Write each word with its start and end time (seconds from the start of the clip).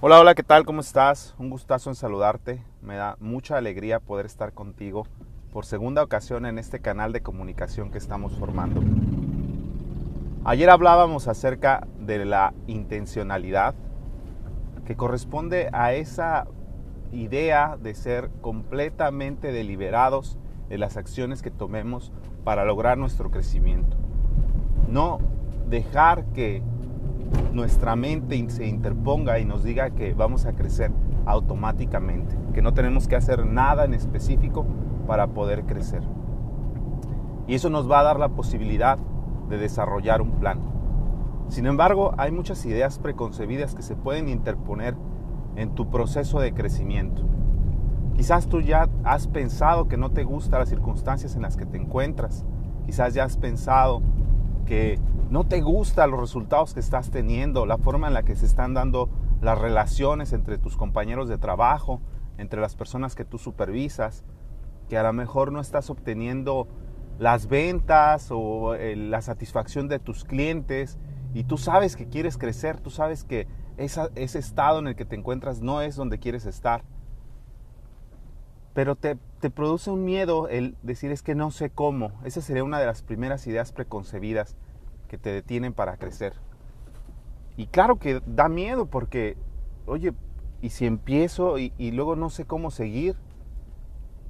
Hola, 0.00 0.20
hola, 0.20 0.36
¿qué 0.36 0.44
tal? 0.44 0.64
¿Cómo 0.64 0.80
estás? 0.80 1.34
Un 1.40 1.50
gustazo 1.50 1.90
en 1.90 1.96
saludarte. 1.96 2.62
Me 2.82 2.94
da 2.94 3.16
mucha 3.18 3.56
alegría 3.56 3.98
poder 3.98 4.26
estar 4.26 4.52
contigo 4.52 5.08
por 5.52 5.66
segunda 5.66 6.04
ocasión 6.04 6.46
en 6.46 6.56
este 6.60 6.78
canal 6.78 7.12
de 7.12 7.20
comunicación 7.20 7.90
que 7.90 7.98
estamos 7.98 8.32
formando. 8.38 8.80
Ayer 10.44 10.70
hablábamos 10.70 11.26
acerca 11.26 11.88
de 11.98 12.24
la 12.24 12.54
intencionalidad 12.68 13.74
que 14.86 14.94
corresponde 14.94 15.68
a 15.72 15.92
esa 15.94 16.46
idea 17.10 17.76
de 17.76 17.92
ser 17.96 18.30
completamente 18.40 19.50
deliberados 19.50 20.38
de 20.68 20.78
las 20.78 20.96
acciones 20.96 21.42
que 21.42 21.50
tomemos 21.50 22.12
para 22.44 22.64
lograr 22.64 22.98
nuestro 22.98 23.32
crecimiento. 23.32 23.96
No 24.88 25.18
dejar 25.68 26.26
que 26.26 26.62
nuestra 27.52 27.96
mente 27.96 28.48
se 28.50 28.66
interponga 28.66 29.38
y 29.38 29.44
nos 29.44 29.64
diga 29.64 29.90
que 29.90 30.14
vamos 30.14 30.46
a 30.46 30.52
crecer 30.52 30.90
automáticamente, 31.26 32.36
que 32.54 32.62
no 32.62 32.72
tenemos 32.74 33.08
que 33.08 33.16
hacer 33.16 33.46
nada 33.46 33.84
en 33.84 33.94
específico 33.94 34.64
para 35.06 35.28
poder 35.28 35.64
crecer. 35.64 36.02
Y 37.46 37.54
eso 37.54 37.70
nos 37.70 37.90
va 37.90 38.00
a 38.00 38.04
dar 38.04 38.18
la 38.18 38.28
posibilidad 38.28 38.98
de 39.48 39.58
desarrollar 39.58 40.20
un 40.20 40.32
plan. 40.32 40.60
Sin 41.48 41.66
embargo, 41.66 42.14
hay 42.18 42.30
muchas 42.30 42.64
ideas 42.66 42.98
preconcebidas 42.98 43.74
que 43.74 43.82
se 43.82 43.96
pueden 43.96 44.28
interponer 44.28 44.94
en 45.56 45.74
tu 45.74 45.90
proceso 45.90 46.40
de 46.40 46.52
crecimiento. 46.52 47.22
Quizás 48.14 48.48
tú 48.48 48.60
ya 48.60 48.88
has 49.04 49.28
pensado 49.28 49.88
que 49.88 49.96
no 49.96 50.10
te 50.10 50.24
gustan 50.24 50.60
las 50.60 50.68
circunstancias 50.68 51.36
en 51.36 51.42
las 51.42 51.56
que 51.56 51.66
te 51.66 51.78
encuentras. 51.78 52.44
Quizás 52.84 53.14
ya 53.14 53.24
has 53.24 53.36
pensado 53.36 54.02
que 54.68 55.00
no 55.30 55.44
te 55.44 55.62
gustan 55.62 56.10
los 56.10 56.20
resultados 56.20 56.74
que 56.74 56.80
estás 56.80 57.10
teniendo, 57.10 57.64
la 57.64 57.78
forma 57.78 58.06
en 58.06 58.12
la 58.12 58.22
que 58.22 58.36
se 58.36 58.44
están 58.44 58.74
dando 58.74 59.08
las 59.40 59.58
relaciones 59.58 60.34
entre 60.34 60.58
tus 60.58 60.76
compañeros 60.76 61.26
de 61.28 61.38
trabajo, 61.38 62.02
entre 62.36 62.60
las 62.60 62.76
personas 62.76 63.14
que 63.14 63.24
tú 63.24 63.38
supervisas, 63.38 64.24
que 64.90 64.98
a 64.98 65.02
lo 65.02 65.12
mejor 65.14 65.52
no 65.52 65.60
estás 65.60 65.88
obteniendo 65.88 66.68
las 67.18 67.48
ventas 67.48 68.28
o 68.30 68.74
eh, 68.74 68.94
la 68.94 69.22
satisfacción 69.22 69.88
de 69.88 70.00
tus 70.00 70.24
clientes 70.24 70.98
y 71.32 71.44
tú 71.44 71.56
sabes 71.56 71.96
que 71.96 72.06
quieres 72.08 72.36
crecer, 72.36 72.78
tú 72.78 72.90
sabes 72.90 73.24
que 73.24 73.48
ese 73.78 74.38
estado 74.38 74.80
en 74.80 74.88
el 74.88 74.96
que 74.96 75.06
te 75.06 75.16
encuentras 75.16 75.62
no 75.62 75.80
es 75.80 75.96
donde 75.96 76.18
quieres 76.18 76.44
estar. 76.44 76.82
Pero 78.78 78.94
te, 78.94 79.18
te 79.40 79.50
produce 79.50 79.90
un 79.90 80.04
miedo 80.04 80.46
el 80.46 80.76
decir 80.84 81.10
es 81.10 81.24
que 81.24 81.34
no 81.34 81.50
sé 81.50 81.68
cómo. 81.68 82.12
Esa 82.22 82.40
sería 82.40 82.62
una 82.62 82.78
de 82.78 82.86
las 82.86 83.02
primeras 83.02 83.44
ideas 83.48 83.72
preconcebidas 83.72 84.54
que 85.08 85.18
te 85.18 85.32
detienen 85.32 85.72
para 85.72 85.96
crecer. 85.96 86.34
Y 87.56 87.66
claro 87.66 87.98
que 87.98 88.22
da 88.24 88.48
miedo 88.48 88.86
porque, 88.86 89.36
oye, 89.86 90.12
¿y 90.62 90.70
si 90.70 90.86
empiezo 90.86 91.58
y, 91.58 91.72
y, 91.76 91.90
luego 91.90 92.14
no 92.14 92.30
sé 92.30 92.44
cómo 92.44 92.70
seguir? 92.70 93.16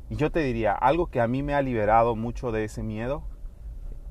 Y 0.08 0.16
yo 0.16 0.32
te 0.32 0.41
diría, 0.41 0.72
algo 0.72 1.08
que 1.08 1.20
a 1.20 1.28
mí 1.28 1.42
me 1.42 1.52
ha 1.52 1.60
liberado 1.60 2.16
mucho 2.16 2.50
de 2.50 2.64
ese 2.64 2.82
miedo 2.82 3.24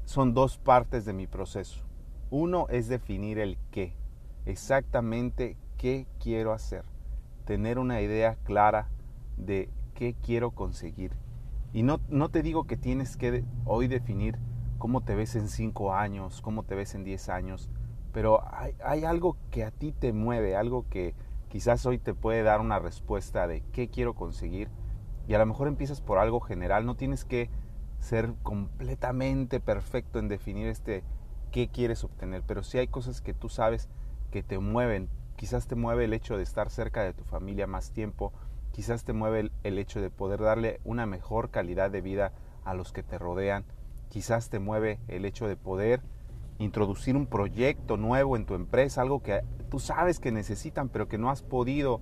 son 0.06 0.36
dos 0.36 0.60
partes 0.60 1.04
de 1.06 1.14
mi 1.14 1.26
proceso. 1.26 1.84
Uno 2.30 2.68
es 2.70 2.88
definir 2.88 3.40
el 3.40 3.58
qué, 3.72 3.96
exactamente 4.46 5.58
qué 5.80 6.06
quiero 6.20 6.54
hacer, 6.54 6.84
tener 7.46 7.80
una 7.80 8.02
idea 8.02 8.36
clara 8.44 8.88
de 9.36 9.72
qué 9.98 10.16
quiero 10.22 10.52
conseguir. 10.52 11.12
Y 11.74 11.82
no, 11.82 12.00
no 12.08 12.30
te 12.30 12.44
digo 12.44 12.68
que 12.68 12.78
tienes 12.78 13.18
que 13.18 13.44
hoy 13.66 13.88
definir 13.88 14.38
cómo 14.78 15.02
te 15.02 15.16
ves 15.16 15.36
en 15.36 15.50
cinco 15.50 15.96
años, 15.96 16.42
cómo 16.42 16.62
te 16.62 16.76
ves 16.76 16.94
en 16.94 17.04
diez 17.04 17.30
años, 17.30 17.68
pero 18.14 18.44
hay, 18.54 18.76
hay, 18.86 19.06
algo 19.06 19.38
que 19.50 19.64
a 19.64 19.72
ti 19.72 19.92
te 19.92 20.14
mueve, 20.14 20.56
algo 20.56 20.86
que 20.88 21.16
quizás 21.50 21.84
hoy 21.88 21.98
te 21.98 22.14
puede 22.14 22.44
dar 22.44 22.62
una 22.62 22.78
respuesta 22.78 23.48
de 23.48 23.64
qué 23.74 23.90
quiero 23.90 24.14
conseguir. 24.14 24.70
Y 25.28 25.34
a 25.34 25.40
lo 25.40 25.48
mejor 25.48 25.68
empiezas 25.68 26.00
por 26.00 26.20
algo 26.20 26.42
general, 26.42 26.86
no 26.86 26.96
tienes 26.96 27.26
que 27.26 27.50
ser 28.00 28.36
completamente 28.44 29.60
perfecto 29.60 30.20
en 30.20 30.28
definir 30.28 30.68
este 30.68 31.04
qué 31.52 31.70
quieres 31.70 32.04
obtener, 32.04 32.44
pero 32.46 32.62
si 32.62 32.78
hay 32.78 32.88
cosas 32.88 33.20
que 33.20 33.34
tú 33.34 33.50
sabes 33.50 33.90
que 34.30 34.44
te 34.44 34.60
mueven. 34.60 35.10
Quizás 35.36 35.68
te 35.68 35.76
mueve 35.76 36.06
el 36.06 36.14
hecho 36.14 36.38
de 36.38 36.44
estar 36.44 36.70
cerca 36.70 37.04
de 37.04 37.14
tu 37.14 37.24
familia 37.24 37.68
más 37.68 37.92
tiempo, 37.92 38.34
quizás 38.78 39.04
te 39.04 39.12
mueve 39.12 39.50
el, 39.64 39.80
hecho 39.80 40.02
de 40.02 40.12
poder 40.12 40.40
darle 40.40 40.80
una 40.86 41.08
mejor 41.08 41.50
calidad 41.50 41.90
de 41.90 42.00
vida 42.00 42.32
a 42.64 42.76
los 42.76 42.94
que 42.94 43.02
te 43.02 43.18
rodean, 43.18 43.66
quizás 44.08 44.52
te 44.52 44.60
mueve 44.60 45.00
el 45.08 45.26
hecho 45.26 45.48
de 45.48 45.56
poder 45.56 46.00
introducir 46.60 47.16
un 47.16 47.26
proyecto 47.26 47.98
nuevo 47.98 48.36
en 48.36 48.46
tu 48.46 48.54
empresa, 48.54 49.02
algo 49.02 49.24
que 49.24 49.42
tú 49.72 49.80
sabes 49.80 50.20
que 50.20 50.32
necesitan, 50.32 50.90
pero 50.90 51.08
que 51.08 51.18
no 51.18 51.32
has 51.32 51.42
podido 51.42 52.02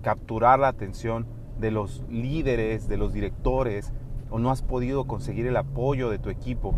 capturar 0.00 0.60
la 0.60 0.68
atención 0.68 1.26
de 1.60 1.70
los 1.70 2.02
líderes, 2.08 2.88
de 2.88 2.96
los 2.96 3.12
directores, 3.12 3.92
o 4.30 4.38
no 4.38 4.50
has 4.50 4.62
podido 4.62 5.06
conseguir 5.06 5.46
el 5.46 5.58
apoyo 5.58 6.08
de 6.08 6.18
tu 6.18 6.30
equipo. 6.30 6.74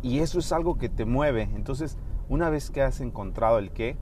Y 0.00 0.20
eso 0.20 0.38
es 0.38 0.50
algo 0.50 0.78
que 0.78 0.88
te 0.88 1.04
mueve. 1.04 1.42
Entonces, 1.54 1.98
una 2.30 2.48
vez 2.48 2.70
que 2.70 2.80
has 2.80 3.02
encontrado 3.02 3.58
el 3.58 3.70
qué, 3.70 3.98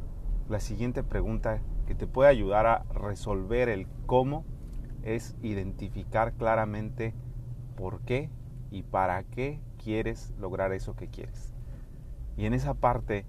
la 0.49 0.61
siguiente 0.61 1.03
pregunta 1.03 1.61
que 1.89 1.97
te 1.97 2.07
puede 2.07 2.31
ayudar 2.31 2.67
a 2.67 2.85
resolver 2.95 3.69
el 3.69 3.89
cómo 4.07 4.45
es 5.03 5.37
identificar 5.43 6.35
claramente 6.35 7.15
por 7.77 8.01
qué 8.03 8.31
y 8.71 8.83
para 8.83 9.23
qué 9.25 9.61
quieres 9.83 10.33
lograr 10.39 10.73
eso 10.73 10.95
que 10.95 11.09
quieres. 11.09 11.55
Y 12.37 12.47
en 12.47 12.55
esa 12.55 12.75
parte 12.75 13.27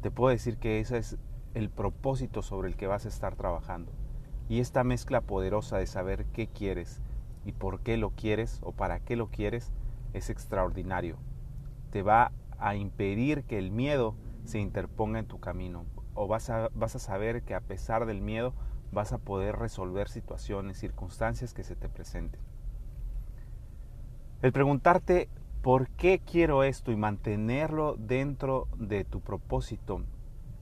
te 0.00 0.10
puedo 0.10 0.30
decir 0.30 0.58
que 0.58 0.80
ese 0.80 0.98
es 0.98 1.18
el 1.54 1.70
propósito 1.70 2.42
sobre 2.42 2.68
el 2.68 2.76
que 2.76 2.86
vas 2.86 3.04
a 3.04 3.08
estar 3.08 3.36
trabajando. 3.36 3.92
Y 4.48 4.60
esta 4.60 4.84
mezcla 4.84 5.20
poderosa 5.20 5.78
de 5.78 5.86
saber 5.86 6.26
qué 6.26 6.48
quieres 6.48 7.00
y 7.44 7.52
por 7.52 7.80
qué 7.80 7.96
lo 7.96 8.10
quieres 8.10 8.60
o 8.62 8.72
para 8.72 9.00
qué 9.00 9.16
lo 9.16 9.28
quieres 9.28 9.72
es 10.12 10.30
extraordinario. 10.30 11.18
Te 11.90 12.02
va 12.02 12.32
a 12.58 12.74
impedir 12.74 13.44
que 13.44 13.58
el 13.58 13.70
miedo 13.70 14.16
se 14.44 14.58
interponga 14.58 15.18
en 15.18 15.26
tu 15.26 15.40
camino. 15.40 15.84
O 16.14 16.26
vas 16.26 16.50
a, 16.50 16.70
vas 16.74 16.96
a 16.96 16.98
saber 16.98 17.42
que 17.42 17.54
a 17.54 17.60
pesar 17.60 18.06
del 18.06 18.20
miedo 18.20 18.54
vas 18.92 19.12
a 19.12 19.18
poder 19.18 19.56
resolver 19.56 20.08
situaciones, 20.08 20.78
circunstancias 20.78 21.54
que 21.54 21.62
se 21.62 21.76
te 21.76 21.88
presenten. 21.88 22.40
El 24.42 24.52
preguntarte 24.52 25.28
por 25.62 25.88
qué 25.90 26.18
quiero 26.18 26.64
esto 26.64 26.90
y 26.90 26.96
mantenerlo 26.96 27.96
dentro 27.98 28.68
de 28.76 29.04
tu 29.04 29.20
propósito, 29.20 30.02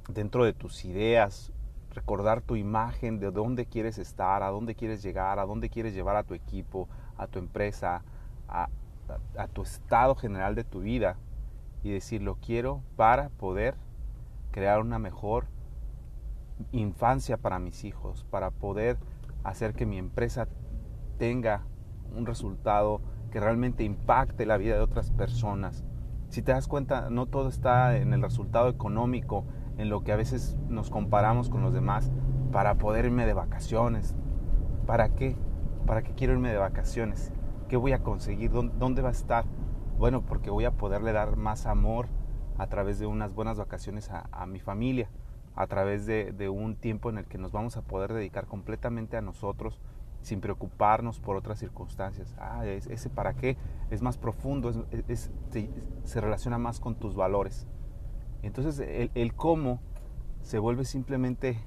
dentro 0.09 0.45
de 0.45 0.53
tus 0.53 0.85
ideas, 0.85 1.53
recordar 1.95 2.43
tu 2.43 2.57
imagen 2.57 3.19
de 3.19 3.31
dónde 3.31 3.67
quieres 3.67 3.99
estar, 3.99 4.43
a 4.43 4.49
dónde 4.49 4.75
quieres 4.75 5.03
llegar, 5.03 5.39
a 5.39 5.47
dónde 5.47 5.71
quieres 5.71 5.95
llevar 5.95 6.17
a 6.17 6.25
tu 6.25 6.35
equipo, 6.35 6.89
a 7.17 7.27
tu 7.27 7.39
empresa, 7.39 8.03
a, 8.49 8.69
tu 9.53 9.63
estado 9.63 10.15
general 10.15 10.55
de 10.55 10.65
tu 10.65 10.81
vida 10.81 11.17
y 11.83 11.91
decir 11.91 12.23
lo 12.23 12.37
quiero 12.37 12.83
para 12.97 13.31
poder 13.31 13.75
crear 14.51 14.81
una 14.81 14.99
mejor 14.99 15.47
infancia 16.73 17.37
para 17.37 17.59
mis 17.59 17.85
hijos, 17.85 18.25
para 18.31 18.51
poder 18.51 18.99
hacer 19.45 19.75
que 19.75 19.87
mi 19.87 19.99
empresa 19.99 20.49
tenga 21.19 21.63
un 22.17 22.27
resultado 22.27 23.01
que 23.31 23.41
realmente 23.41 23.85
impacte 23.85 24.47
la 24.47 24.57
vida 24.57 24.77
de 24.77 24.81
otras 24.81 25.11
personas. 25.11 25.85
Si 26.29 26.43
te 26.43 26.53
das 26.53 26.69
cuenta, 26.69 27.11
no 27.11 27.27
todo 27.27 27.49
está 27.49 27.97
en 27.97 28.13
el 28.13 28.23
resultado 28.23 28.69
económico, 28.69 29.45
en 29.79 29.89
lo 29.89 30.03
que 30.03 30.13
a 30.13 30.17
veces 30.17 30.59
nos 30.69 30.91
comparamos 30.91 31.49
con 31.49 31.63
los 31.63 31.73
demás 31.73 32.11
para 32.53 32.77
poder 32.77 33.07
irme 33.07 33.27
de 33.27 33.35
vacaciones. 33.35 34.17
¿Para 34.87 35.11
qué? 35.11 35.37
¿Para 35.87 36.03
qué 36.03 36.13
quiero 36.15 36.35
irme 36.35 36.51
de 36.51 36.59
vacaciones? 36.59 37.33
¿Qué 37.69 37.77
voy 37.77 37.93
a 37.93 38.03
conseguir? 38.03 38.51
¿Dónde 38.51 39.03
va 39.03 39.09
a 39.09 39.13
estar? 39.13 39.45
Bueno, 39.99 40.23
porque 40.23 40.51
voy 40.51 40.65
a 40.65 40.73
poderle 40.73 41.13
dar 41.13 41.37
más 41.37 41.67
amor 41.67 42.09
a 42.57 42.67
través 42.67 42.99
de 42.99 43.07
unas 43.07 43.35
buenas 43.35 43.59
vacaciones 43.59 44.11
a, 44.11 44.29
a 44.33 44.47
mi 44.47 44.59
familia, 44.59 45.11
a 45.59 45.67
través 45.67 46.07
de, 46.07 46.49
un 46.49 46.77
tiempo 46.77 47.11
en 47.11 47.19
el 47.19 47.25
que 47.25 47.37
nos 47.37 47.51
vamos 47.51 47.77
a 47.77 47.83
poder 47.83 48.13
dedicar 48.13 48.47
completamente 48.47 49.17
a 49.17 49.21
nosotros 49.21 49.81
sin 50.23 50.41
preocuparnos 50.41 51.19
por 51.19 51.35
otras 51.35 51.59
circunstancias. 51.59 52.37
Ah, 52.39 52.65
ese 52.65 53.11
para 53.11 53.35
qué 53.35 53.57
es 53.91 54.01
más 54.01 54.19
profundo, 54.19 54.71
es, 54.71 54.79
es, 55.09 55.33
se, 55.51 55.69
se, 56.05 56.21
relaciona 56.21 56.59
más 56.59 56.79
con 56.79 56.95
tus 56.95 57.17
valores. 57.17 57.67
Entonces 58.43 58.79
el, 58.79 59.11
el 59.17 59.35
cómo 59.35 59.81
se 60.43 60.61
vuelve 60.61 60.85
simplemente 60.85 61.59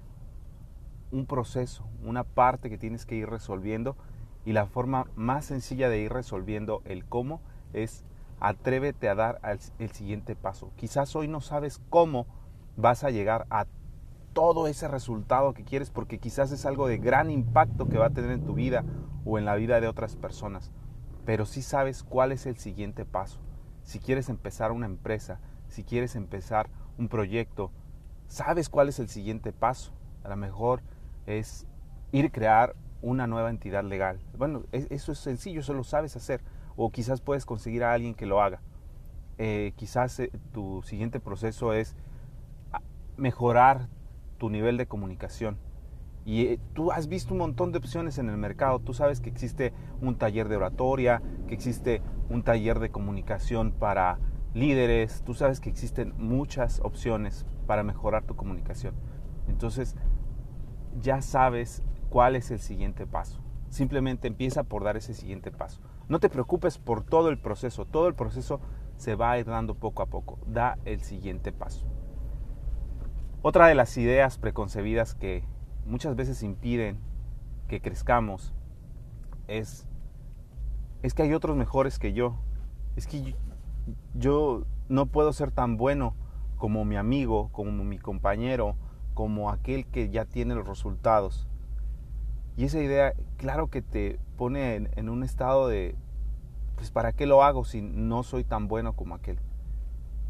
un 1.11 1.25
proceso, 1.25 1.85
una 2.01 2.23
parte 2.23 2.69
que 2.69 2.77
tienes 2.77 3.05
que 3.05 3.15
ir 3.15 3.29
resolviendo 3.29 3.97
y 4.45 4.53
la 4.53 4.67
forma 4.67 5.07
más 5.15 5.43
sencilla 5.43 5.89
de 5.89 5.99
ir 5.99 6.13
resolviendo 6.13 6.81
el 6.85 7.03
cómo 7.03 7.41
es 7.73 8.05
atrévete 8.39 9.09
a 9.09 9.15
dar 9.15 9.41
el 9.79 9.91
siguiente 9.91 10.37
paso. 10.37 10.71
Quizás 10.77 11.13
hoy 11.13 11.27
no 11.27 11.41
sabes 11.41 11.81
cómo 11.89 12.25
vas 12.77 13.03
a 13.03 13.09
llegar 13.09 13.45
a 13.49 13.65
todo 14.33 14.67
ese 14.67 14.87
resultado 14.87 15.53
que 15.53 15.63
quieres 15.63 15.89
porque 15.89 16.19
quizás 16.19 16.51
es 16.51 16.65
algo 16.65 16.87
de 16.87 16.97
gran 16.97 17.29
impacto 17.29 17.89
que 17.89 17.97
va 17.97 18.07
a 18.07 18.11
tener 18.11 18.31
en 18.31 18.45
tu 18.45 18.53
vida 18.53 18.83
o 19.25 19.37
en 19.37 19.45
la 19.45 19.55
vida 19.55 19.81
de 19.81 19.87
otras 19.87 20.15
personas. 20.15 20.71
Pero 21.25 21.45
sí 21.45 21.61
sabes 21.61 22.03
cuál 22.03 22.31
es 22.31 22.45
el 22.45 22.57
siguiente 22.57 23.05
paso. 23.05 23.39
Si 23.83 23.99
quieres 23.99 24.29
empezar 24.29 24.71
una 24.71 24.85
empresa, 24.85 25.39
si 25.67 25.83
quieres 25.83 26.15
empezar 26.15 26.69
un 26.97 27.07
proyecto, 27.07 27.71
sabes 28.27 28.69
cuál 28.69 28.89
es 28.89 28.99
el 28.99 29.09
siguiente 29.09 29.53
paso. 29.53 29.91
A 30.23 30.29
lo 30.29 30.35
mejor 30.35 30.81
es 31.25 31.67
ir 32.11 32.25
a 32.25 32.31
crear 32.31 32.75
una 33.01 33.27
nueva 33.27 33.49
entidad 33.49 33.83
legal. 33.83 34.19
Bueno, 34.37 34.63
eso 34.71 35.11
es 35.11 35.19
sencillo, 35.19 35.61
eso 35.61 35.73
lo 35.73 35.83
sabes 35.83 36.15
hacer. 36.15 36.41
O 36.75 36.91
quizás 36.91 37.21
puedes 37.21 37.45
conseguir 37.45 37.83
a 37.83 37.93
alguien 37.93 38.15
que 38.15 38.25
lo 38.25 38.41
haga. 38.41 38.61
Eh, 39.37 39.73
quizás 39.75 40.19
eh, 40.19 40.31
tu 40.51 40.83
siguiente 40.83 41.19
proceso 41.19 41.73
es 41.73 41.95
ah, 42.71 42.81
mejorar 43.17 43.87
tu 44.41 44.49
nivel 44.49 44.75
de 44.75 44.87
comunicación. 44.87 45.59
Y 46.25 46.47
eh, 46.47 46.59
tú 46.73 46.91
has 46.91 47.07
visto 47.07 47.35
un 47.35 47.37
montón 47.37 47.71
de 47.71 47.77
opciones 47.77 48.17
en 48.17 48.27
el 48.27 48.37
mercado. 48.37 48.79
Tú 48.79 48.91
sabes 48.91 49.21
que 49.21 49.29
existe 49.29 49.71
un 50.01 50.17
taller 50.17 50.49
de 50.49 50.55
oratoria, 50.55 51.21
que 51.47 51.53
existe 51.53 52.01
un 52.27 52.41
taller 52.41 52.79
de 52.79 52.89
comunicación 52.89 53.71
para 53.71 54.17
líderes. 54.55 55.21
Tú 55.21 55.35
sabes 55.35 55.59
que 55.59 55.69
existen 55.69 56.15
muchas 56.17 56.79
opciones 56.79 57.45
para 57.67 57.83
mejorar 57.83 58.23
tu 58.23 58.35
comunicación. 58.35 58.95
Entonces, 59.47 59.95
ya 60.99 61.21
sabes 61.21 61.83
cuál 62.09 62.35
es 62.35 62.49
el 62.49 62.61
siguiente 62.61 63.05
paso. 63.05 63.43
Simplemente 63.69 64.27
empieza 64.27 64.63
por 64.63 64.83
dar 64.83 64.97
ese 64.97 65.13
siguiente 65.13 65.51
paso. 65.51 65.81
No 66.09 66.19
te 66.19 66.29
preocupes 66.29 66.79
por 66.79 67.03
todo 67.03 67.29
el 67.29 67.37
proceso. 67.37 67.85
Todo 67.85 68.07
el 68.07 68.15
proceso 68.15 68.59
se 68.97 69.13
va 69.13 69.33
a 69.33 69.37
ir 69.37 69.45
dando 69.45 69.75
poco 69.75 70.01
a 70.01 70.07
poco. 70.07 70.39
Da 70.47 70.79
el 70.85 71.01
siguiente 71.01 71.51
paso. 71.51 71.85
Otra 73.43 73.65
de 73.65 73.73
las 73.73 73.97
ideas 73.97 74.37
preconcebidas 74.37 75.15
que 75.15 75.43
muchas 75.87 76.15
veces 76.15 76.43
impiden 76.43 76.99
que 77.67 77.81
crezcamos 77.81 78.53
es, 79.47 79.87
es 81.01 81.15
que 81.15 81.23
hay 81.23 81.33
otros 81.33 81.57
mejores 81.57 81.97
que 81.97 82.13
yo. 82.13 82.35
Es 82.95 83.07
que 83.07 83.35
yo, 84.13 84.65
no 84.89 85.07
puedo 85.07 85.33
ser 85.33 85.51
tan 85.51 85.77
bueno 85.77 86.13
como 86.57 86.85
mi 86.85 86.97
amigo, 86.97 87.49
como 87.51 87.71
mi 87.83 87.97
compañero, 87.97 88.75
como 89.15 89.49
aquel 89.49 89.87
que 89.87 90.09
ya 90.09 90.25
tiene 90.25 90.53
los 90.53 90.67
resultados. 90.67 91.47
Y 92.57 92.65
esa 92.65 92.79
idea, 92.79 93.13
claro 93.37 93.71
que 93.71 93.81
te 93.81 94.19
pone 94.37 94.75
en, 94.75 95.09
un 95.09 95.23
estado 95.23 95.67
de, 95.67 95.95
pues 96.75 96.91
¿para 96.91 97.11
qué 97.13 97.25
lo 97.25 97.41
hago 97.41 97.65
si 97.65 97.81
no 97.81 98.21
soy 98.21 98.43
tan 98.43 98.67
bueno 98.67 98.93
como 98.93 99.15
aquel? 99.15 99.39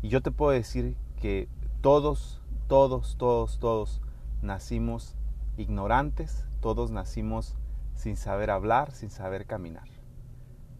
Y 0.02 0.08
yo 0.08 0.22
te 0.22 0.32
puedo 0.32 0.52
decir 0.52 0.96
que 1.20 1.50
todos, 1.82 2.40
todos, 2.68 3.18
todos, 3.18 3.58
todos 3.58 4.02
nacimos 4.44 5.16
ignorantes, 5.58 6.48
todos 6.60 6.92
nacimos 6.92 7.56
sin 7.96 8.18
saber 8.18 8.52
hablar, 8.52 8.92
sin 8.92 9.10
saber 9.10 9.48
caminar. 9.48 9.88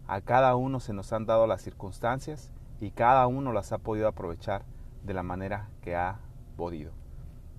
A 0.06 0.20
cada 0.20 0.54
uno 0.54 0.78
se 0.78 0.92
nos 0.92 1.12
han 1.12 1.26
dado 1.26 1.48
las 1.48 1.60
circunstancias 1.62 2.52
y 2.80 2.92
cada 2.92 3.26
uno 3.26 3.52
las 3.52 3.72
ha 3.72 3.78
podido 3.78 4.06
aprovechar 4.06 4.64
de 5.02 5.14
la 5.14 5.24
manera 5.24 5.70
que 5.80 5.96
ha 5.96 6.20
podido. 6.56 6.92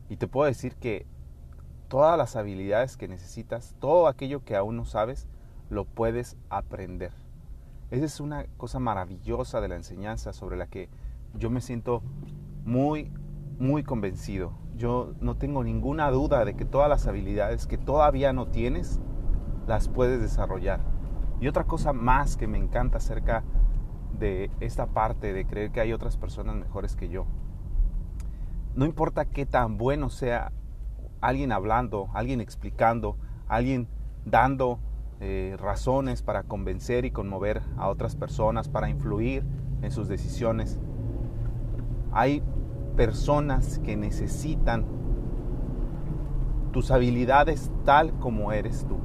Y 0.07 0.16
te 0.16 0.28
puedo 0.28 0.48
decir 0.48 0.75
que 0.75 1.06
todas 1.90 2.18
las 2.18 2.38
habilidades 2.38 2.95
que 2.95 3.10
necesitas, 3.10 3.75
todo 3.80 4.07
aquello 4.07 4.45
que 4.45 4.56
aún 4.56 4.78
no 4.78 4.86
sabes, 4.86 5.28
lo 5.69 5.84
puedes 5.84 6.38
aprender. 6.50 7.12
Esa 7.92 8.06
es 8.06 8.19
una 8.22 8.45
cosa 8.57 8.80
maravillosa 8.80 9.60
de 9.60 9.68
la 9.68 9.75
enseñanza 9.75 10.31
sobre 10.31 10.56
la 10.56 10.68
que 10.68 10.90
yo 11.34 11.50
me 11.50 11.62
siento 11.62 12.01
muy, 12.66 13.12
muy 13.59 13.83
convencido. 13.83 14.53
Yo 14.75 15.13
no 15.19 15.35
tengo 15.35 15.63
ninguna 15.63 16.09
duda 16.11 16.45
de 16.45 16.55
que 16.55 16.65
todas 16.65 16.89
las 16.89 17.07
habilidades 17.07 17.67
que 17.67 17.77
todavía 17.77 18.33
no 18.33 18.47
tienes, 18.47 19.00
las 19.67 19.88
puedes 19.88 20.21
desarrollar. 20.21 20.81
Y 21.39 21.47
otra 21.47 21.65
cosa 21.65 21.94
más 21.94 22.38
que 22.38 22.47
me 22.47 22.57
encanta 22.57 22.97
acerca 22.97 23.44
de 24.17 24.51
esta 24.59 24.88
parte 24.88 25.33
de 25.33 25.45
creer 25.45 25.71
que 25.71 25.81
hay 25.81 25.94
otras 25.94 26.17
personas 26.17 26.55
mejores 26.55 26.95
que 26.95 27.09
yo. 27.09 27.25
No 28.75 28.85
importa 28.85 29.25
qué 29.25 29.45
tan 29.45 29.77
bueno 29.77 30.09
sea 30.09 30.51
alguien 31.21 31.51
hablando, 31.51 32.09
alguien 32.13 32.41
explicando, 32.41 33.17
alguien 33.47 33.88
dando 34.25 34.79
eh, 35.19 35.56
razones 35.59 36.21
para 36.21 36.44
convencer 36.44 37.06
y 37.06 37.11
conmover 37.11 37.61
a 37.77 37.88
otras 37.88 38.15
personas, 38.15 38.67
para 38.69 38.89
influir 38.89 39.44
en 39.81 39.91
sus 39.91 40.07
decisiones. 40.07 40.79
Hay 42.11 42.44
personas 42.95 43.80
que 43.80 43.95
necesitan 43.95 44.86
tus 46.72 46.92
habilidades 46.92 47.72
tal 47.86 48.13
como 48.19 48.51
eres 48.51 48.86
tú. 48.86 48.98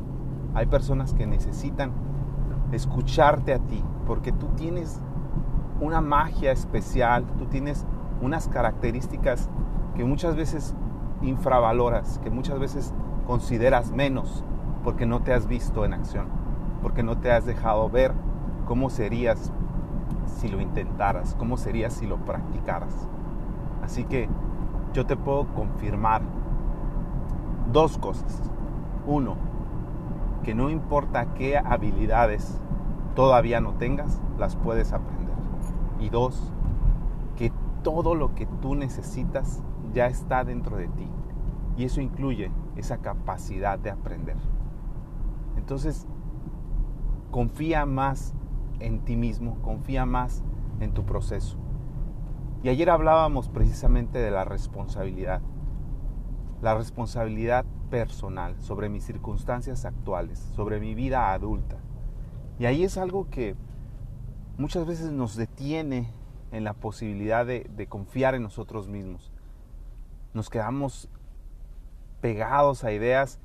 Hay 0.55 0.67
personas 0.67 1.15
que 1.15 1.27
necesitan 1.27 1.93
escucharte 2.73 3.55
a 3.55 3.59
ti, 3.59 3.83
porque 4.07 4.33
tú 4.33 4.49
tienes 4.57 5.01
una 5.81 6.01
magia 6.01 6.51
especial, 6.53 7.25
tú 7.39 7.47
tienes 7.47 7.87
unas 8.21 8.49
características 8.49 9.49
que 9.95 10.05
muchas 10.05 10.35
veces 10.35 10.75
infravaloras, 11.23 12.19
que 12.19 12.31
muchas 12.31 12.59
veces 12.59 12.93
consideras 13.27 13.93
menos 13.93 14.45
porque 14.83 15.07
no 15.07 15.21
te 15.21 15.33
has 15.33 15.47
visto 15.47 15.85
en 15.85 15.93
acción, 15.93 16.27
porque 16.83 17.03
no 17.03 17.19
te 17.19 17.31
has 17.31 17.45
dejado 17.45 17.89
ver 17.91 18.13
cómo 18.67 18.91
serías 18.91 19.53
si 20.27 20.49
lo 20.49 20.61
intentaras, 20.61 21.35
cómo 21.35 21.57
serías 21.57 21.93
si 21.93 22.07
lo 22.07 22.17
practicaras. 22.25 23.09
Así 23.89 24.05
que 24.05 24.29
yo 24.93 25.07
te 25.07 25.17
puedo 25.17 25.47
confirmar 25.55 26.21
dos 27.73 27.97
cosas. 27.97 28.43
Uno, 29.07 29.37
que 30.43 30.55
no 30.55 30.69
importa 30.69 31.33
qué 31.33 31.57
habilidades 31.57 32.61
todavía 33.15 33.63
no 33.63 33.73
tengas, 33.77 34.21
las 34.39 34.57
puedes 34.57 34.93
aprender. 34.93 35.35
Y 36.01 36.11
dos, 36.11 36.53
que 37.35 37.51
todo 37.83 38.15
lo 38.15 38.35
que 38.35 38.45
tú 38.45 38.75
necesitas 38.75 39.63
ya 39.95 40.07
está 40.07 40.45
dentro 40.45 40.77
de 40.77 40.89
ti. 40.89 41.09
Y 41.79 41.85
eso 41.85 42.03
incluye 42.03 42.53
esa 42.77 42.99
capacidad 42.99 43.79
de 43.79 43.89
aprender. 43.89 44.37
Entonces, 45.57 46.07
confía 47.31 47.87
más 47.87 48.35
en 48.81 49.01
ti 49.07 49.17
mismo, 49.17 49.57
confía 49.63 50.05
más 50.05 50.45
en 50.79 50.93
tu 50.93 51.05
proceso. 51.07 51.57
Y 52.63 52.69
ayer 52.69 52.91
hablábamos 52.91 53.49
precisamente 53.49 54.19
de 54.19 54.31
la 54.31 54.45
responsabilidad. 54.45 55.41
La 56.61 56.75
responsabilidad 56.75 57.65
personal 57.91 58.61
sobre 58.61 58.89
mis 58.89 59.05
circunstancias 59.05 59.85
actuales, 59.85 60.39
sobre 60.55 60.81
mi 60.81 60.95
vida 60.95 61.33
adulta. 61.33 61.77
Y 62.59 62.67
ahí 62.67 62.83
es 62.83 62.99
algo 62.99 63.31
que 63.31 63.55
muchas 64.57 64.87
veces 64.87 65.13
nos 65.13 65.37
detiene 65.37 66.13
en 66.51 66.65
la 66.65 66.75
posibilidad 66.75 67.47
de, 67.47 67.87
confiar 67.89 68.35
en 68.35 68.43
nosotros 68.43 68.89
mismos 68.89 69.31
nos 70.35 70.51
quedamos 70.51 71.09
pegados 72.21 72.85
a 72.85 72.93
ideas 72.93 73.39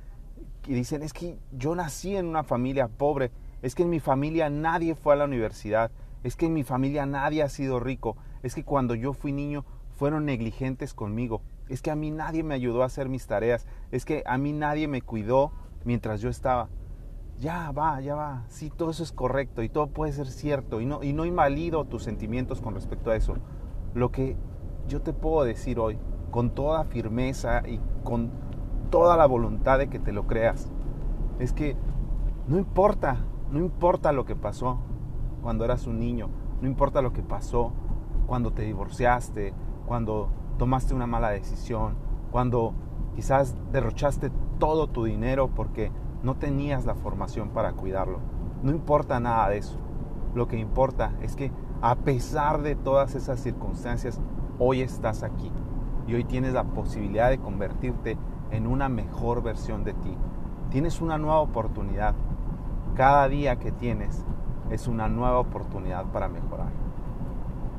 y 0.68 0.74
dicen, 0.74 1.04
es 1.04 1.14
que 1.14 1.37
yo 1.52 1.76
nací 1.76 2.16
en 2.16 2.26
una 2.28 2.44
familia 2.44 2.87
pobre, 2.87 3.31
es 3.61 3.76
que 3.76 3.83
en 3.83 3.90
mi 3.90 3.99
familia 3.99 4.49
nadie 4.49 4.95
fue 4.95 5.14
a 5.14 5.18
la 5.18 5.26
universidad, 5.26 5.92
es 6.23 6.35
que 6.35 6.45
en 6.45 6.54
mi 6.54 6.64
familia 6.64 7.06
nadie 7.06 7.44
ha 7.44 7.49
sido 7.49 7.80
rico, 7.80 8.16
es 8.44 8.54
que 8.54 8.64
cuando 8.64 8.94
yo 8.94 9.14
fui 9.14 9.31
niño 9.31 9.66
fueron 9.92 10.26
negligentes 10.26 10.94
conmigo, 10.94 11.42
es 11.69 11.81
que 11.81 11.92
a 11.92 11.95
mí 11.95 12.12
nadie 12.12 12.44
me 12.44 12.54
ayudó 12.54 12.83
a 12.83 12.88
hacer 12.88 13.09
mis 13.09 13.26
tareas, 13.26 13.66
es 13.92 14.06
que 14.06 14.23
a 14.26 14.38
mí 14.38 14.52
nadie 14.52 14.88
me 14.88 15.02
cuidó 15.02 15.52
mientras 15.85 16.21
yo 16.21 16.30
estaba. 16.30 16.69
Ya 17.40 17.71
va, 17.71 18.00
ya 18.02 18.16
va, 18.16 18.44
sí, 18.50 18.69
todo 18.69 18.92
eso 18.92 19.02
es 19.02 19.12
correcto 19.12 19.64
y 19.64 19.69
todo 19.69 19.88
puede 19.88 20.12
ser 20.12 20.28
cierto 20.28 20.81
y 20.81 20.85
no, 20.85 21.02
y 21.02 21.14
no 21.14 21.26
invalido 21.26 21.85
tus 21.85 22.04
sentimientos 22.04 22.62
con 22.62 22.76
respecto 22.76 23.09
a 23.09 23.16
eso. 23.16 23.35
Lo 23.94 24.12
que 24.12 24.38
yo 24.88 25.02
te 25.02 25.14
puedo 25.14 25.44
decir 25.44 25.80
hoy 25.80 25.97
con 26.31 26.52
toda 26.52 26.83
firmeza 26.83 27.68
y 27.68 27.80
con 28.04 28.31
toda 28.90 29.18
la 29.18 29.26
voluntad 29.26 29.80
de 29.80 29.88
que 29.88 30.00
te 30.00 30.12
lo 30.12 30.28
creas. 30.28 30.71
Es 31.40 31.54
que 31.54 31.76
no 32.47 32.57
importa, 32.57 33.26
no 33.52 33.59
importa 33.59 34.12
lo 34.12 34.26
que 34.26 34.35
pasó 34.35 34.80
cuando 35.42 35.66
eras 35.66 35.88
un 35.88 36.00
niño, 36.00 36.30
no 36.62 36.68
importa 36.68 37.02
lo 37.02 37.14
que 37.14 37.23
pasó 37.23 37.73
cuando 38.27 38.51
te 38.51 38.63
divorciaste, 38.63 39.53
cuando 39.85 40.30
tomaste 40.57 40.94
una 40.94 41.07
mala 41.07 41.30
decisión, 41.30 41.95
cuando 42.31 42.73
quizás 43.15 43.56
derrochaste 43.71 44.31
todo 44.59 44.87
tu 44.87 45.03
dinero 45.03 45.49
porque 45.53 45.92
no 46.23 46.35
tenías 46.35 46.85
la 46.85 46.95
formación 46.95 47.49
para 47.49 47.73
cuidarlo. 47.73 48.19
No 48.63 48.71
importa 48.71 49.19
nada 49.19 49.49
de 49.49 49.57
eso. 49.57 49.77
Lo 50.33 50.47
que 50.47 50.57
importa 50.57 51.13
es 51.21 51.35
que 51.35 51.51
a 51.81 51.95
pesar 51.95 52.61
de 52.61 52.75
todas 52.75 53.13
esas 53.13 53.39
circunstancias, 53.39 54.21
hoy 54.57 54.81
estás 54.81 55.21
aquí 55.23 55.51
y 56.07 56.15
hoy 56.15 56.23
tienes 56.23 56.53
la 56.53 56.63
posibilidad 56.63 57.30
de 57.30 57.39
convertirte 57.39 58.18
en 58.51 58.68
una 58.68 58.89
mejor 58.89 59.44
versión 59.44 59.83
de 59.83 59.94
ti. 59.94 60.18
Tienes 60.69 61.01
una 61.01 61.18
nueva 61.18 61.39
oportunidad. 61.39 62.15
Cada 62.95 63.27
día 63.27 63.57
que 63.57 63.71
tienes 63.71 64.25
es 64.69 64.87
una 64.87 65.07
nueva 65.07 65.39
oportunidad 65.39 66.06
para 66.06 66.30
mejorar. 66.30 66.82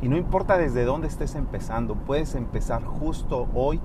Y 0.03 0.09
no 0.09 0.17
importa 0.17 0.59
desde 0.59 0.85
dónde 0.85 1.09
estés 1.09 1.35
empezando, 1.35 1.95
puedes 1.95 2.35
empezar 2.35 2.85
justo 2.85 3.49
hoy 3.55 3.81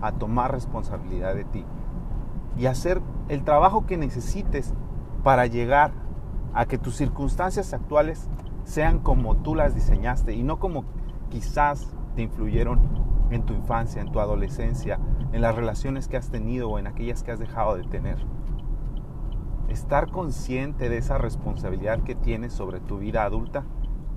a 0.00 0.12
tomar 0.12 0.52
responsabilidad 0.52 1.34
de 1.34 1.44
ti 1.44 1.64
y 2.56 2.66
hacer 2.66 3.00
el 3.28 3.44
trabajo 3.44 3.86
que 3.86 3.96
necesites 3.96 4.74
para 5.22 5.46
llegar 5.46 5.92
a 6.52 6.66
que 6.66 6.78
tus 6.78 6.96
circunstancias 6.96 7.72
actuales 7.72 8.28
sean 8.64 8.98
como 8.98 9.36
tú 9.36 9.54
las 9.54 9.74
diseñaste 9.74 10.34
y 10.34 10.42
no 10.42 10.58
como 10.58 10.84
quizás 11.30 11.94
te 12.16 12.22
influyeron 12.22 12.80
en 13.30 13.44
tu 13.44 13.54
infancia, 13.54 14.02
en 14.02 14.10
tu 14.10 14.20
adolescencia, 14.20 14.98
en 15.32 15.40
las 15.40 15.54
relaciones 15.54 16.08
que 16.08 16.16
has 16.16 16.30
tenido 16.30 16.68
o 16.68 16.78
en 16.78 16.86
aquellas 16.86 17.22
que 17.22 17.30
has 17.30 17.38
dejado 17.38 17.76
de 17.76 17.84
tener. 17.84 18.18
Estar 19.68 20.10
consciente 20.10 20.88
de 20.88 20.98
esa 20.98 21.16
responsabilidad 21.18 22.02
que 22.02 22.16
tienes 22.16 22.52
sobre 22.52 22.80
tu 22.80 22.98
vida 22.98 23.22
adulta 23.22 23.64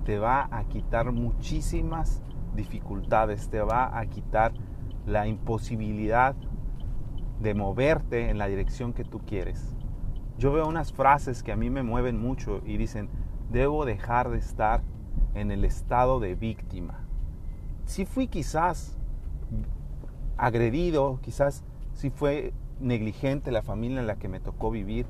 te 0.04 0.18
va 0.18 0.48
a 0.50 0.64
quitar 0.64 1.12
muchísimas 1.12 2.22
dificultades, 2.54 3.48
te 3.48 3.60
va 3.60 3.98
a 3.98 4.06
quitar 4.06 4.52
la 5.06 5.26
imposibilidad 5.26 6.34
de 7.40 7.54
moverte 7.54 8.30
en 8.30 8.38
la 8.38 8.46
dirección 8.46 8.92
que 8.92 9.04
tú 9.04 9.20
quieres. 9.20 9.74
Yo 10.38 10.52
veo 10.52 10.66
unas 10.66 10.92
frases 10.92 11.42
que 11.42 11.52
a 11.52 11.56
mí 11.56 11.70
me 11.70 11.82
mueven 11.82 12.20
mucho 12.20 12.60
y 12.64 12.76
dicen, 12.76 13.08
debo 13.50 13.84
dejar 13.84 14.30
de 14.30 14.38
estar 14.38 14.82
en 15.34 15.50
el 15.50 15.64
estado 15.64 16.20
de 16.20 16.34
víctima. 16.34 17.00
Si 17.84 18.04
fui 18.04 18.28
quizás 18.28 18.98
agredido, 20.36 21.18
quizás 21.22 21.64
si 21.92 22.10
fue 22.10 22.52
negligente 22.80 23.52
la 23.52 23.62
familia 23.62 24.00
en 24.00 24.06
la 24.06 24.16
que 24.16 24.28
me 24.28 24.40
tocó 24.40 24.70
vivir, 24.70 25.06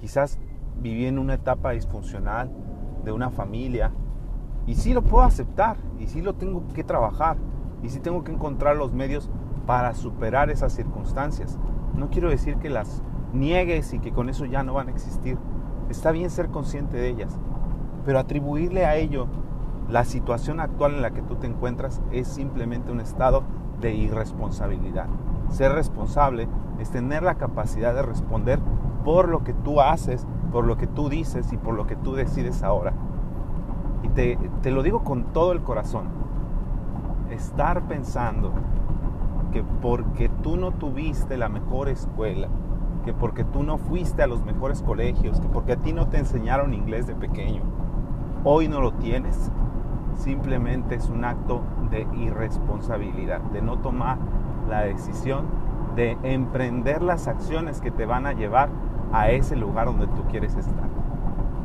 quizás 0.00 0.38
viví 0.80 1.06
en 1.06 1.18
una 1.18 1.34
etapa 1.34 1.72
disfuncional 1.72 2.50
de 3.04 3.12
una 3.12 3.30
familia 3.30 3.92
y 4.66 4.74
sí 4.74 4.92
lo 4.92 5.02
puedo 5.02 5.24
aceptar 5.24 5.76
y 5.98 6.06
sí 6.06 6.22
lo 6.22 6.34
tengo 6.34 6.62
que 6.74 6.84
trabajar 6.84 7.36
y 7.82 7.88
sí 7.88 8.00
tengo 8.00 8.24
que 8.24 8.32
encontrar 8.32 8.76
los 8.76 8.92
medios 8.92 9.30
para 9.66 9.94
superar 9.94 10.50
esas 10.50 10.72
circunstancias. 10.72 11.58
No 11.94 12.10
quiero 12.10 12.30
decir 12.30 12.56
que 12.56 12.70
las 12.70 13.02
niegues 13.32 13.92
y 13.92 13.98
que 13.98 14.12
con 14.12 14.28
eso 14.28 14.44
ya 14.44 14.62
no 14.62 14.74
van 14.74 14.88
a 14.88 14.92
existir. 14.92 15.38
Está 15.88 16.10
bien 16.10 16.30
ser 16.30 16.48
consciente 16.48 16.96
de 16.96 17.08
ellas, 17.08 17.38
pero 18.04 18.18
atribuirle 18.18 18.86
a 18.86 18.96
ello 18.96 19.26
la 19.88 20.04
situación 20.04 20.60
actual 20.60 20.94
en 20.94 21.02
la 21.02 21.10
que 21.10 21.22
tú 21.22 21.36
te 21.36 21.46
encuentras 21.46 22.00
es 22.12 22.28
simplemente 22.28 22.92
un 22.92 23.00
estado 23.00 23.42
de 23.80 23.94
irresponsabilidad. 23.94 25.06
Ser 25.50 25.72
responsable 25.72 26.48
es 26.78 26.90
tener 26.90 27.22
la 27.22 27.34
capacidad 27.34 27.94
de 27.94 28.02
responder 28.02 28.60
por 29.04 29.28
lo 29.28 29.44
que 29.44 29.52
tú 29.52 29.80
haces, 29.80 30.26
por 30.52 30.64
lo 30.64 30.76
que 30.76 30.86
tú 30.86 31.08
dices 31.08 31.52
y 31.52 31.56
por 31.56 31.74
lo 31.74 31.86
que 31.86 31.96
tú 31.96 32.14
decides 32.14 32.62
ahora. 32.62 32.94
Y 34.02 34.08
te, 34.08 34.38
te 34.62 34.70
lo 34.70 34.82
digo 34.82 35.04
con 35.04 35.24
todo 35.32 35.52
el 35.52 35.62
corazón. 35.62 36.06
Estar 37.30 37.82
pensando 37.82 38.52
que 39.52 39.62
porque 39.62 40.28
tú 40.28 40.56
no 40.56 40.72
tuviste 40.72 41.36
la 41.36 41.48
mejor 41.48 41.88
escuela, 41.88 42.48
que 43.04 43.12
porque 43.12 43.44
tú 43.44 43.62
no 43.62 43.78
fuiste 43.78 44.22
a 44.22 44.26
los 44.26 44.44
mejores 44.44 44.82
colegios, 44.82 45.40
que 45.40 45.48
porque 45.48 45.72
a 45.72 45.76
ti 45.76 45.92
no 45.92 46.08
te 46.08 46.18
enseñaron 46.18 46.74
inglés 46.74 47.06
de 47.06 47.14
pequeño, 47.14 47.62
hoy 48.44 48.68
no 48.68 48.80
lo 48.80 48.92
tienes, 48.94 49.50
simplemente 50.16 50.94
es 50.94 51.08
un 51.08 51.24
acto 51.24 51.62
de 51.90 52.06
irresponsabilidad, 52.14 53.40
de 53.40 53.62
no 53.62 53.78
tomar 53.78 54.18
la 54.68 54.82
decisión 54.82 55.46
de 55.94 56.16
emprender 56.22 57.02
las 57.02 57.28
acciones 57.28 57.80
que 57.80 57.90
te 57.90 58.06
van 58.06 58.26
a 58.26 58.32
llevar 58.32 58.70
a 59.12 59.30
ese 59.30 59.56
lugar 59.56 59.86
donde 59.86 60.06
tú 60.06 60.22
quieres 60.30 60.54
estar. 60.56 60.88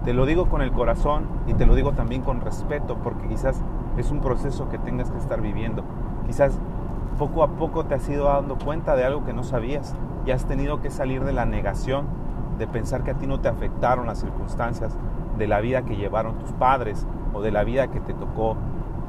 Te 0.08 0.14
lo 0.14 0.26
digo 0.26 0.48
con 0.48 0.62
el 0.62 0.72
corazón 0.72 1.26
y 1.48 1.54
te 1.54 1.66
lo 1.66 1.76
digo 1.76 1.92
también 1.92 2.22
con 2.22 2.40
respeto 2.40 2.96
porque 3.04 3.28
quizás 3.28 3.62
es 3.98 4.10
un 4.10 4.22
proceso 4.22 4.70
que 4.70 4.78
tengas 4.78 5.12
que 5.12 5.18
estar 5.18 5.42
viviendo. 5.42 5.84
Quizás 6.26 6.58
poco 7.20 7.44
a 7.44 7.50
poco 7.50 7.84
te 7.84 7.96
has 7.96 8.08
ido 8.08 8.24
dando 8.24 8.58
cuenta 8.58 8.96
de 8.96 9.04
algo 9.04 9.26
que 9.26 9.34
no 9.34 9.44
sabías 9.44 9.98
y 10.26 10.32
has 10.32 10.46
tenido 10.46 10.80
que 10.82 10.92
salir 10.92 11.26
de 11.26 11.34
la 11.34 11.46
negación, 11.46 12.06
de 12.58 12.68
pensar 12.68 13.04
que 13.04 13.12
a 13.12 13.16
ti 13.16 13.28
no 13.28 13.42
te 13.42 13.50
afectaron 13.50 14.08
las 14.08 14.20
circunstancias 14.20 14.98
de 15.38 15.46
la 15.46 15.60
vida 15.60 15.82
que 15.82 15.98
llevaron 15.98 16.40
tus 16.40 16.54
padres 16.54 17.06
o 17.34 17.42
de 17.42 17.52
la 17.52 17.66
vida 17.66 17.90
que 17.90 18.00
te 18.00 18.14
tocó 18.14 18.56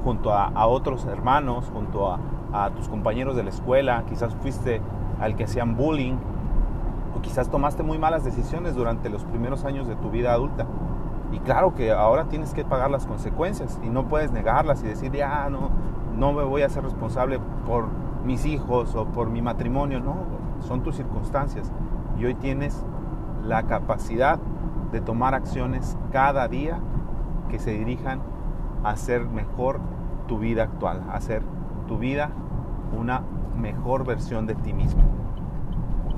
junto 0.02 0.32
a, 0.32 0.66
otros 0.66 1.04
hermanos, 1.04 1.70
junto 1.72 2.10
a, 2.10 2.18
a 2.52 2.70
tus 2.70 2.88
compañeros 2.88 3.36
de 3.36 3.44
la 3.44 3.50
escuela, 3.50 4.02
quizás 4.08 4.34
fuiste 4.34 4.82
al 5.20 5.36
que 5.36 5.44
hacían 5.44 5.76
bullying 5.76 6.16
o 7.18 7.22
quizás 7.22 7.48
tomaste 7.50 7.82
muy 7.82 7.98
malas 7.98 8.24
decisiones 8.24 8.76
durante 8.76 9.10
los 9.10 9.24
primeros 9.24 9.64
años 9.64 9.88
de 9.88 9.96
tu 9.96 10.10
vida 10.10 10.32
adulta. 10.32 10.66
Y 11.32 11.40
claro 11.40 11.74
que 11.74 11.90
ahora 11.92 12.26
tienes 12.26 12.54
que 12.54 12.64
pagar 12.64 12.90
las 12.90 13.06
consecuencias 13.06 13.78
y 13.84 13.88
no 13.88 14.08
puedes 14.08 14.30
negarlas 14.30 14.82
y 14.82 14.86
decir, 14.86 15.12
ya 15.12 15.50
no, 15.50 15.70
no 16.16 16.32
me 16.32 16.44
voy 16.44 16.62
a 16.62 16.68
ser 16.68 16.84
responsable 16.84 17.40
por 17.66 17.86
mis 18.24 18.46
hijos 18.46 18.94
o 18.94 19.06
por 19.06 19.30
mi 19.30 19.42
matrimonio, 19.42 20.00
no, 20.00 20.16
son 20.60 20.82
tus 20.82 20.96
circunstancias. 20.96 21.72
Y 22.18 22.24
hoy 22.24 22.34
tienes 22.34 22.84
la 23.44 23.64
capacidad 23.64 24.38
de 24.92 25.00
tomar 25.00 25.34
acciones 25.34 25.98
cada 26.12 26.48
día 26.48 26.78
que 27.48 27.58
se 27.58 27.72
dirijan 27.72 28.20
a 28.84 28.90
hacer 28.90 29.26
mejor 29.26 29.80
tu 30.28 30.38
vida 30.38 30.62
actual, 30.62 31.02
a 31.10 31.16
hacer 31.16 31.42
tu 31.88 31.98
vida 31.98 32.30
una 32.96 33.22
mejor 33.56 34.04
versión 34.04 34.46
de 34.46 34.54
ti 34.54 34.72
mismo. 34.72 35.17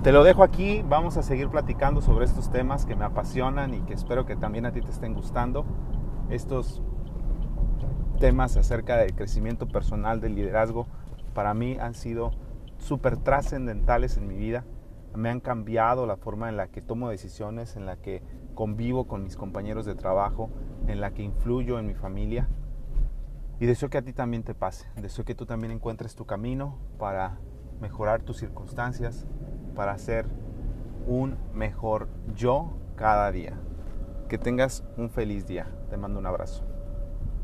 Te 0.03 0.13
lo 0.13 0.25
dejo 0.25 0.43
aquí, 0.43 0.83
vamos 0.89 1.19
a 1.19 1.23
seguir 1.23 1.51
platicando 1.51 2.01
sobre 2.01 2.25
estos 2.25 2.51
temas 2.51 2.87
que 2.87 2.97
me 2.97 3.05
apasionan 3.05 3.75
y 3.75 3.83
que 3.83 3.93
espero 3.93 4.25
que 4.25 4.35
también 4.35 4.65
a 4.65 4.73
ti 4.73 4.81
te 4.81 4.91
estén 4.91 5.13
gustando. 5.13 5.67
Estos 6.31 6.81
temas 8.19 8.57
acerca 8.57 8.97
del 8.97 9.15
crecimiento 9.15 9.69
personal, 9.69 10.23
del 10.23 10.37
liderazgo, 10.37 10.87
para 11.35 11.53
mí 11.53 11.77
han 11.79 11.93
sido 11.93 12.31
súper 12.79 13.19
trascendentales 13.19 14.17
en 14.17 14.27
mi 14.27 14.37
vida. 14.37 14.65
Me 15.15 15.29
han 15.29 15.41
cambiado 15.41 16.07
la 16.07 16.17
forma 16.17 16.49
en 16.49 16.57
la 16.57 16.69
que 16.69 16.81
tomo 16.81 17.11
decisiones, 17.11 17.77
en 17.77 17.85
la 17.85 17.97
que 17.97 18.23
convivo 18.55 19.07
con 19.07 19.23
mis 19.23 19.37
compañeros 19.37 19.85
de 19.85 19.97
trabajo, 19.97 20.49
en 20.87 21.03
la 21.03 21.11
que 21.11 21.23
influyo 21.23 21.79
en 21.79 21.87
mi 21.87 21.95
familia. 21.95 22.49
Y 23.59 23.67
deseo 23.67 23.91
que 23.91 23.99
a 23.99 24.03
ti 24.03 24.15
también 24.15 24.45
te 24.45 24.55
pase. 24.55 24.87
Deseo 24.97 25.27
que 25.27 25.35
tú 25.35 25.45
también 25.45 25.73
encuentres 25.73 26.15
tu 26.15 26.25
camino 26.25 26.79
para 26.99 27.39
mejorar 27.83 28.23
tus 28.23 28.39
circunstancias, 28.39 29.27
para 29.75 29.97
ser 29.99 30.27
un 31.07 31.37
mejor 31.55 32.09
yo 32.35 32.73
cada 32.97 33.31
día. 33.33 33.55
Que 34.29 34.39
tengas 34.39 34.85
un 34.97 35.11
feliz 35.11 35.47
día. 35.47 35.67
Te 35.91 35.97
mando 35.97 36.19
un 36.19 36.27
abrazo. 36.27 36.70